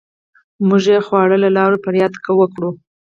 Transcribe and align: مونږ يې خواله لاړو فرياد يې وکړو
مونږ 0.67 0.83
يې 0.93 0.99
خواله 1.05 1.49
لاړو 1.57 1.81
فرياد 1.83 2.13
يې 2.17 2.31
وکړو 2.39 2.69